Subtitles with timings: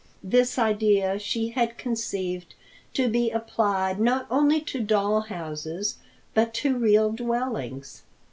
[0.23, 2.55] This idea she had conceived
[2.95, 5.97] to be applied not only to doll houses,
[6.33, 8.01] but to real dwellings.